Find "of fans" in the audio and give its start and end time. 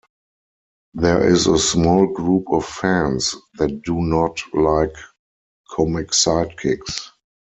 2.51-3.35